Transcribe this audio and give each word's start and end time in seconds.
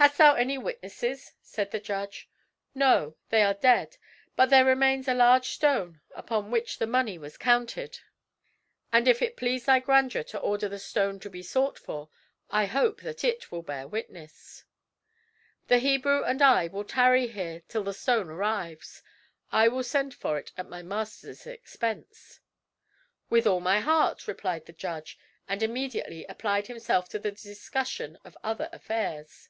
"Hast 0.00 0.18
thou 0.18 0.34
any 0.34 0.56
witnesses?" 0.56 1.32
said 1.42 1.72
the 1.72 1.80
judge. 1.80 2.28
"No, 2.72 3.16
they 3.30 3.42
are 3.42 3.54
dead; 3.54 3.96
but 4.36 4.48
there 4.48 4.64
remains 4.64 5.08
a 5.08 5.12
large 5.12 5.46
stone 5.48 6.00
upon 6.14 6.52
which 6.52 6.78
the 6.78 6.86
money 6.86 7.18
was 7.18 7.36
counted; 7.36 7.98
and 8.92 9.08
if 9.08 9.20
it 9.20 9.36
please 9.36 9.64
thy 9.64 9.80
grandeur 9.80 10.22
to 10.22 10.38
order 10.38 10.68
the 10.68 10.78
stone 10.78 11.18
to 11.18 11.28
be 11.28 11.42
sought 11.42 11.80
for, 11.80 12.08
I 12.48 12.66
hope 12.66 13.00
that 13.00 13.24
it 13.24 13.50
will 13.50 13.62
bear 13.62 13.88
witness. 13.88 14.62
The 15.66 15.78
Hebrew 15.80 16.22
and 16.22 16.40
I 16.42 16.68
will 16.68 16.84
tarry 16.84 17.26
here 17.26 17.62
till 17.66 17.82
the 17.82 17.92
stone 17.92 18.28
arrives; 18.28 19.02
I 19.50 19.66
will 19.66 19.82
send 19.82 20.14
for 20.14 20.38
it 20.38 20.52
at 20.56 20.68
my 20.68 20.80
master's 20.80 21.44
expense." 21.44 22.38
"With 23.30 23.48
all 23.48 23.58
my 23.58 23.80
heart," 23.80 24.28
replied 24.28 24.66
the 24.66 24.72
judge, 24.72 25.18
and 25.48 25.60
immediately 25.60 26.24
applied 26.26 26.68
himself 26.68 27.08
to 27.08 27.18
the 27.18 27.32
discussion 27.32 28.16
of 28.24 28.38
other 28.44 28.68
affairs. 28.72 29.48